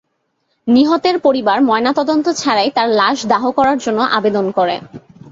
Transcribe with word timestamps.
নিহতের 0.67 1.15
পরিবার 1.19 1.57
ময়নাতদন্ত 1.61 2.25
ছাড়াই 2.35 2.69
তাঁর 2.71 2.89
লাশ 2.91 3.17
দাহ 3.25 3.43
করার 3.51 3.77
জন্য 3.77 3.99
আবেদন 4.17 4.45
করে। 4.51 4.75